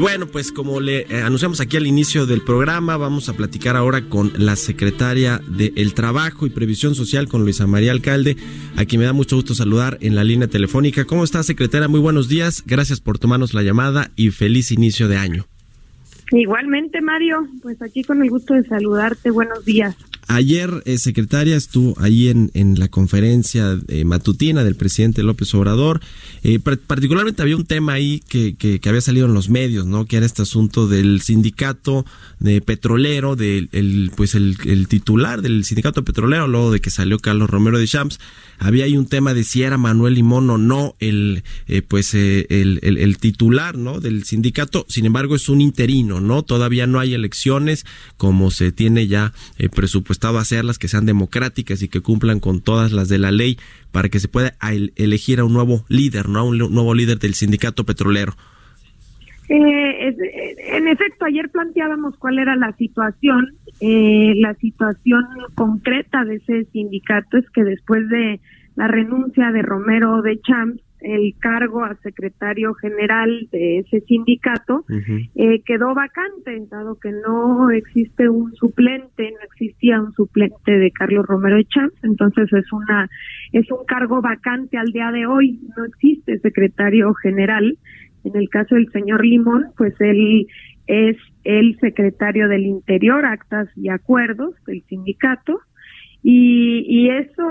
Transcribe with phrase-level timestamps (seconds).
[0.00, 4.08] Bueno, pues como le eh, anunciamos aquí al inicio del programa, vamos a platicar ahora
[4.08, 8.38] con la secretaria de El Trabajo y Previsión Social, con Luisa María Alcalde,
[8.76, 11.04] a quien me da mucho gusto saludar en la línea telefónica.
[11.04, 11.86] ¿Cómo está, secretaria?
[11.86, 12.62] Muy buenos días.
[12.64, 15.44] Gracias por tomarnos la llamada y feliz inicio de año.
[16.32, 19.30] Igualmente, Mario, pues aquí con el gusto de saludarte.
[19.30, 19.96] Buenos días.
[20.32, 26.00] Ayer, eh, secretaria, estuvo ahí en, en la conferencia eh, matutina del presidente López Obrador.
[26.44, 30.06] Eh, particularmente había un tema ahí que, que, que, había salido en los medios, ¿no?
[30.06, 32.06] Que era este asunto del sindicato
[32.38, 37.50] de petrolero, del el, pues el, titular del sindicato petrolero, luego de que salió Carlos
[37.50, 38.20] Romero de Champs.
[38.60, 42.46] Había ahí un tema de si era Manuel Limón o no el, eh, pues el,
[42.82, 43.98] el, titular, ¿no?
[43.98, 44.86] Del sindicato.
[44.88, 46.44] Sin embargo, es un interino, ¿no?
[46.44, 47.84] Todavía no hay elecciones
[48.16, 49.32] como se tiene ya
[49.74, 53.58] presupuestado a hacerlas, que sean democráticas y que cumplan con todas las de la ley
[53.90, 54.54] para que se pueda
[54.96, 56.46] elegir a un nuevo líder, ¿no?
[56.46, 58.34] un nuevo líder del sindicato petrolero.
[59.48, 60.14] Eh,
[60.74, 63.48] en efecto, ayer planteábamos cuál era la situación.
[63.80, 65.24] Eh, la situación
[65.56, 68.40] concreta de ese sindicato es que después de
[68.76, 74.84] la renuncia de Romero de Champs, el cargo a secretario general de ese sindicato
[75.34, 81.26] eh, quedó vacante, dado que no existe un suplente, no existía un suplente de Carlos
[81.26, 83.08] Romero de Champs, entonces es una
[83.52, 87.78] es un cargo vacante al día de hoy, no existe secretario general.
[88.22, 90.46] En el caso del señor Limón, pues él
[90.86, 95.60] es el secretario del Interior, Actas y Acuerdos del sindicato.
[96.22, 97.46] Y, y eso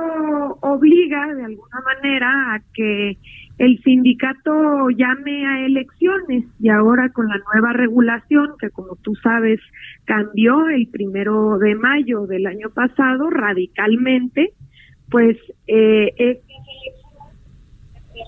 [0.62, 3.18] obliga de alguna manera a que
[3.60, 9.60] el sindicato llame a elecciones y ahora con la nueva regulación que como tú sabes
[10.06, 14.54] cambió el primero de mayo del año pasado radicalmente
[15.10, 15.38] pues
[15.68, 16.38] eh, es
[18.14, 18.24] de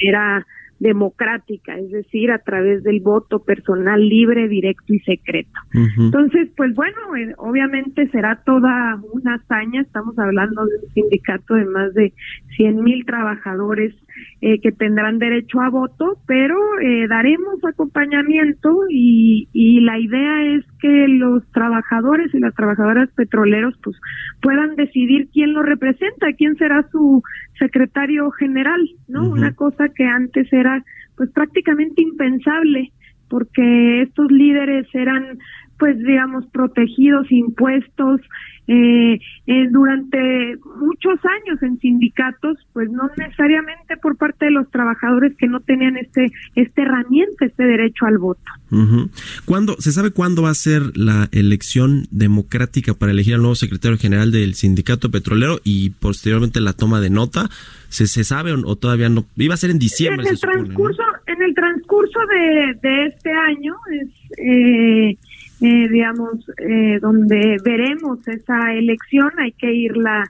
[0.00, 0.46] manera
[0.82, 5.60] democrática, es decir, a través del voto personal libre, directo y secreto.
[5.96, 11.66] Entonces, pues bueno, eh, obviamente será toda una hazaña, estamos hablando de un sindicato de
[11.66, 12.12] más de
[12.56, 13.94] 100 mil trabajadores
[14.40, 20.64] eh, que tendrán derecho a voto, pero eh, daremos acompañamiento y, y la idea es
[20.80, 23.96] que los trabajadores y las trabajadoras petroleros pues
[24.40, 27.22] puedan decidir quién lo representa, quién será su
[27.58, 29.28] secretario general, ¿no?
[29.28, 30.84] Una cosa que antes era
[31.16, 32.92] pues prácticamente impensable
[33.32, 35.38] porque estos líderes eran
[35.78, 38.20] pues digamos protegidos impuestos
[38.68, 45.34] eh, eh, durante muchos años en sindicatos pues no necesariamente por parte de los trabajadores
[45.38, 48.42] que no tenían este esta herramienta este derecho al voto.
[48.70, 49.08] Uh
[49.46, 53.96] ¿Cuándo, se sabe cuándo va a ser la elección democrática para elegir al nuevo secretario
[53.96, 57.48] general del sindicato petrolero y posteriormente la toma de nota
[57.88, 61.42] se, se sabe o, todavía no iba a ser en diciembre en el transcurso en
[61.42, 65.16] el transcurso de, de este año es eh,
[65.64, 70.28] eh, digamos, eh, donde veremos esa elección, hay que irla,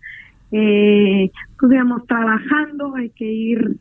[0.51, 3.77] eh, pues, digamos, trabajando, hay que ir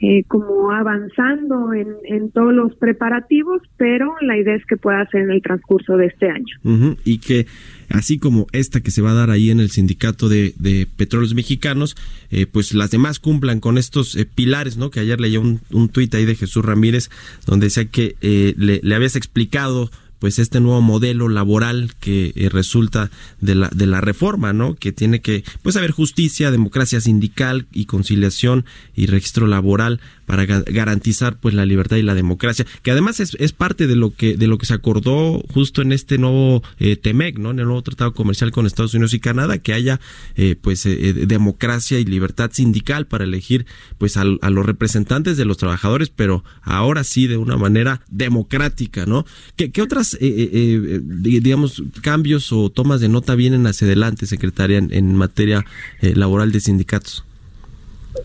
[0.00, 5.22] eh, como avanzando en, en, todos los preparativos, pero la idea es que pueda ser
[5.22, 6.96] en el transcurso de este año.
[7.04, 7.46] Y que
[7.88, 11.34] así como esta que se va a dar ahí en el sindicato de, de petróleos
[11.34, 11.96] mexicanos,
[12.30, 14.90] eh, pues las demás cumplan con estos eh, pilares, ¿no?
[14.90, 17.08] Que ayer leía un, un tuit ahí de Jesús Ramírez
[17.46, 22.48] donde decía que eh, le, le habías explicado pues este nuevo modelo laboral que eh,
[22.48, 23.10] resulta
[23.40, 24.74] de la de la reforma, ¿no?
[24.74, 28.64] Que tiene que pues haber justicia, democracia sindical y conciliación
[28.94, 33.52] y registro laboral para garantizar pues la libertad y la democracia, que además es, es
[33.52, 37.38] parte de lo que de lo que se acordó justo en este nuevo eh, TEMEC,
[37.38, 37.52] ¿no?
[37.52, 40.00] En el nuevo tratado comercial con Estados Unidos y Canadá, que haya
[40.34, 43.66] eh, pues eh, democracia y libertad sindical para elegir
[43.98, 49.06] pues a, a, los representantes de los trabajadores, pero ahora sí de una manera democrática,
[49.06, 49.24] ¿no?
[49.54, 54.78] ¿Qué, qué otras eh, eh, digamos cambios o tomas de nota vienen hacia adelante, secretaria,
[54.78, 55.64] en, materia
[56.00, 57.24] laboral de sindicatos?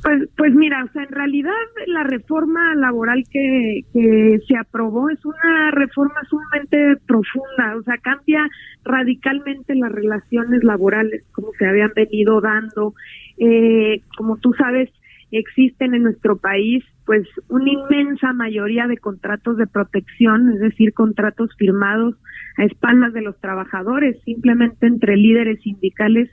[0.03, 1.51] Pues, pues mira, o sea, en realidad
[1.87, 8.49] la reforma laboral que, que se aprobó es una reforma sumamente profunda, o sea, cambia
[8.83, 12.93] radicalmente las relaciones laborales como se habían venido dando.
[13.37, 14.89] Eh, como tú sabes,
[15.31, 21.49] existen en nuestro país pues una inmensa mayoría de contratos de protección, es decir, contratos
[21.57, 22.15] firmados
[22.57, 26.29] a espaldas de los trabajadores, simplemente entre líderes sindicales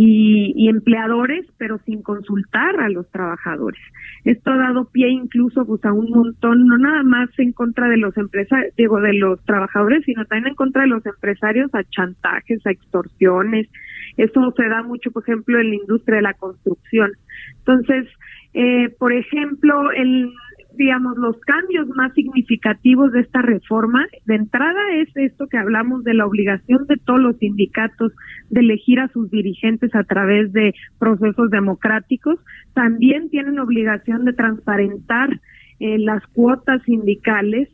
[0.00, 3.80] y, empleadores, pero sin consultar a los trabajadores.
[4.24, 7.96] Esto ha dado pie incluso pues, a un montón, no nada más en contra de
[7.96, 12.64] los empresarios, digo, de los trabajadores, sino también en contra de los empresarios a chantajes,
[12.64, 13.68] a extorsiones.
[14.16, 17.12] Eso se da mucho, por ejemplo, en la industria de la construcción.
[17.58, 18.06] Entonces,
[18.54, 20.32] eh, por ejemplo, el
[20.78, 26.14] digamos, los cambios más significativos de esta reforma, de entrada es esto que hablamos de
[26.14, 28.12] la obligación de todos los sindicatos
[28.48, 32.38] de elegir a sus dirigentes a través de procesos democráticos.
[32.74, 35.40] También tienen obligación de transparentar
[35.80, 37.68] eh, las cuotas sindicales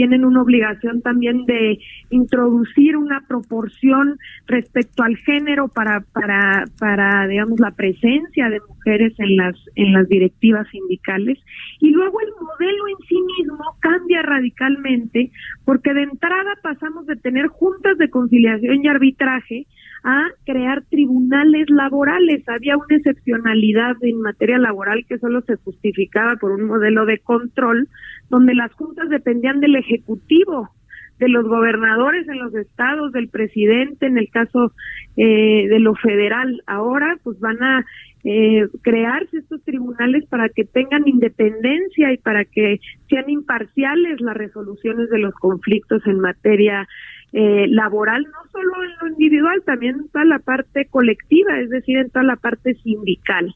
[0.00, 7.60] tienen una obligación también de introducir una proporción respecto al género para para para digamos
[7.60, 11.38] la presencia de mujeres en las en las directivas sindicales
[11.80, 15.30] y luego el modelo en sí mismo cambia radicalmente
[15.66, 19.66] porque de entrada pasamos de tener juntas de conciliación y arbitraje
[20.02, 22.42] a crear tribunales laborales.
[22.48, 27.86] Había una excepcionalidad en materia laboral que solo se justificaba por un modelo de control
[28.30, 30.70] donde las juntas dependían del Ejecutivo,
[31.18, 34.72] de los gobernadores en los estados, del presidente, en el caso
[35.16, 36.62] eh, de lo federal.
[36.66, 37.84] Ahora pues van a
[38.24, 45.10] eh, crearse estos tribunales para que tengan independencia y para que sean imparciales las resoluciones
[45.10, 46.88] de los conflictos en materia
[47.32, 51.96] eh, laboral, no solo en lo individual, también en toda la parte colectiva, es decir,
[51.98, 53.54] en toda la parte sindical.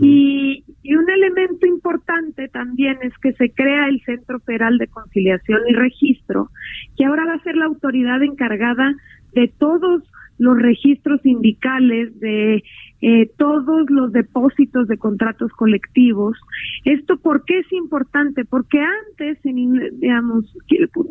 [0.00, 5.60] Y, y, un elemento importante también es que se crea el Centro Federal de Conciliación
[5.68, 6.50] y Registro,
[6.96, 8.94] que ahora va a ser la autoridad encargada
[9.32, 10.02] de todos
[10.38, 12.64] los registros sindicales, de
[13.00, 16.36] eh, todos los depósitos de contratos colectivos.
[16.84, 18.44] ¿Esto por qué es importante?
[18.44, 20.56] Porque antes, en, digamos,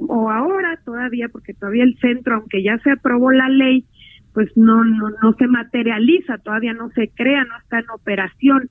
[0.07, 3.85] o ahora todavía, porque todavía el centro, aunque ya se aprobó la ley,
[4.33, 8.69] pues no, no, no se materializa, todavía no se crea, no está en operación.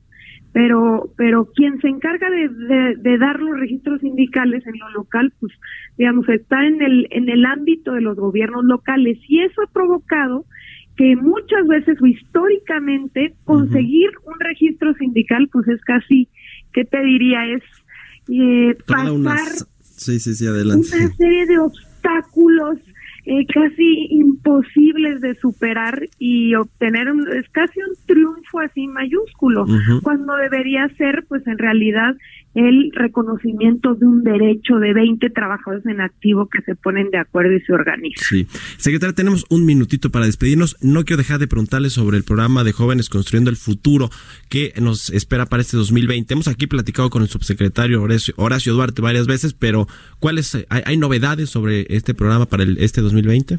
[0.53, 5.51] Pero, pero quien se encarga de, de, dar los registros sindicales en lo local, pues,
[5.97, 10.45] digamos, está en el, en el ámbito de los gobiernos locales y eso ha provocado
[10.97, 16.29] que muchas veces o históricamente conseguir un registro sindical pues es casi,
[16.75, 17.47] ¿qué te diría?
[17.47, 17.63] Es
[18.29, 19.37] eh, pasar una
[21.17, 22.79] serie de obstáculos
[23.25, 29.65] eh, casi imposibles de superar y obtener un, es casi un triunfo así mayúsculo,
[30.03, 32.17] cuando debería ser pues en realidad
[32.55, 37.53] el reconocimiento de un derecho de 20 trabajadores en activo que se ponen de acuerdo
[37.55, 38.25] y se organizan.
[38.25, 38.47] Sí.
[38.77, 40.77] Secretaria, tenemos un minutito para despedirnos.
[40.83, 44.11] No quiero dejar de preguntarle sobre el programa de Jóvenes Construyendo el Futuro
[44.51, 46.35] que nos espera para este 2020.
[46.35, 49.87] Hemos aquí platicado con el subsecretario Horacio, Duarte varias veces, pero
[50.19, 53.59] ¿cuáles hay, hay novedades sobre este programa para el, este 2020?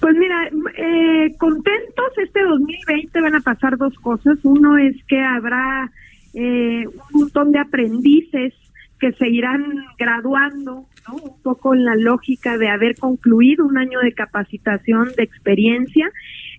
[0.00, 4.36] Pues mira, eh, contentos, este 2020 van a pasar dos cosas.
[4.42, 5.92] Uno es que habrá
[6.34, 8.54] eh, un montón de aprendices
[8.98, 9.64] que se irán
[9.98, 16.10] graduando, un poco en la lógica de haber concluido un año de capacitación, de experiencia,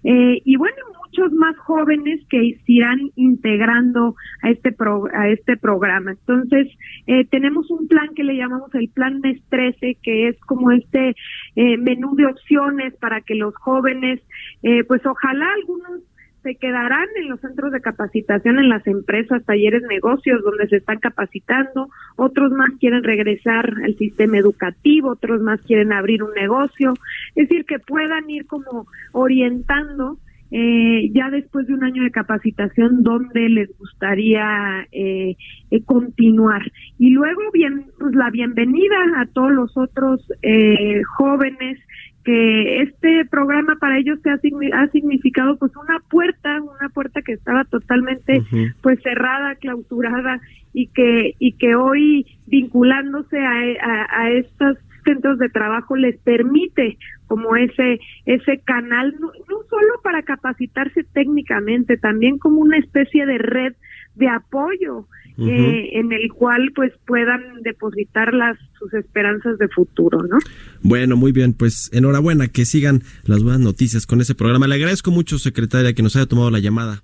[0.04, 0.76] eh, y bueno,
[1.14, 4.76] muchos más jóvenes que se irán integrando a este
[5.14, 6.12] a este programa.
[6.12, 6.68] Entonces,
[7.08, 11.16] eh, tenemos un plan que le llamamos el Plan MES 13, que es como este
[11.56, 14.22] eh, menú de opciones para que los jóvenes,
[14.64, 16.02] eh, pues ojalá algunos
[16.44, 21.00] se quedarán en los centros de capacitación, en las empresas, talleres, negocios donde se están
[21.00, 26.94] capacitando, otros más quieren regresar al sistema educativo, otros más quieren abrir un negocio,
[27.36, 30.18] es decir, que puedan ir como orientando
[30.56, 35.36] eh, ya después de un año de capacitación donde les gustaría eh,
[35.72, 36.62] eh, continuar.
[37.00, 41.80] Y luego, bien, pues la bienvenida a todos los otros eh, jóvenes
[42.24, 47.34] que este programa para ellos se ha, ha, significado pues una puerta, una puerta que
[47.34, 48.42] estaba totalmente
[48.82, 50.40] pues cerrada, clausurada
[50.74, 57.58] y que y que hoy vinculándose a, a, estos centros de trabajo les permite como
[57.58, 59.32] ese ese canal no,
[59.70, 63.74] solo para capacitarse técnicamente, también como una especie de red
[64.16, 70.38] de apoyo eh, en el cual pues puedan depositar las sus esperanzas de futuro, ¿no?
[70.82, 74.68] Bueno, muy bien, pues enhorabuena, que sigan las buenas noticias con ese programa.
[74.68, 77.04] Le agradezco mucho, secretaria, que nos haya tomado la llamada.